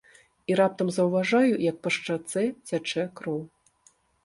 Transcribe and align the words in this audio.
І 0.53 0.55
раптам 0.59 0.89
заўважаю, 0.95 1.53
як 1.69 1.77
па 1.85 1.93
шчацэ 1.99 2.43
цячэ 2.67 3.07
кроў. 3.23 3.41